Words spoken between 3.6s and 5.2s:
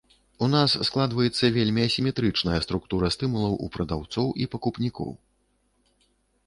у прадаўцоў і пакупнікоў.